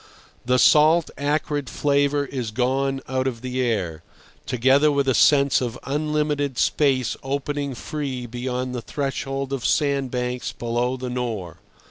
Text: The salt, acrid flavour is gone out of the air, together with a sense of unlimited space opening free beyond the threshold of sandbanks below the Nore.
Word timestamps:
The 0.47 0.57
salt, 0.57 1.11
acrid 1.15 1.69
flavour 1.69 2.25
is 2.25 2.49
gone 2.49 3.01
out 3.07 3.27
of 3.27 3.41
the 3.43 3.61
air, 3.61 4.01
together 4.47 4.91
with 4.91 5.07
a 5.07 5.13
sense 5.13 5.61
of 5.61 5.77
unlimited 5.83 6.57
space 6.57 7.15
opening 7.21 7.75
free 7.75 8.25
beyond 8.25 8.73
the 8.73 8.81
threshold 8.81 9.53
of 9.53 9.63
sandbanks 9.63 10.53
below 10.53 10.97
the 10.97 11.11
Nore. 11.11 11.59